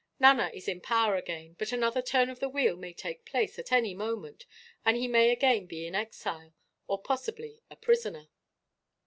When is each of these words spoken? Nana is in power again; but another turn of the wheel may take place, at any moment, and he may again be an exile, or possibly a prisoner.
Nana 0.19 0.49
is 0.51 0.67
in 0.67 0.81
power 0.81 1.15
again; 1.15 1.55
but 1.59 1.71
another 1.71 2.01
turn 2.01 2.31
of 2.31 2.39
the 2.39 2.49
wheel 2.49 2.75
may 2.75 2.91
take 2.91 3.23
place, 3.23 3.59
at 3.59 3.71
any 3.71 3.93
moment, 3.93 4.47
and 4.83 4.97
he 4.97 5.07
may 5.07 5.29
again 5.29 5.67
be 5.67 5.85
an 5.85 5.93
exile, 5.93 6.55
or 6.87 6.99
possibly 6.99 7.61
a 7.69 7.75
prisoner. 7.75 8.27